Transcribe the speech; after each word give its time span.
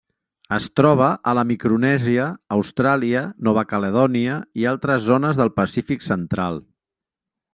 Es 0.55 0.63
troba 0.79 1.07
a 1.31 1.33
la 1.39 1.43
Micronèsia, 1.49 2.23
Austràlia, 2.55 3.21
Nova 3.49 3.65
Caledònia 3.73 4.39
i 4.61 4.67
altres 4.73 5.05
zones 5.11 5.43
del 5.43 5.53
Pacífic 5.61 6.07
central. 6.09 6.61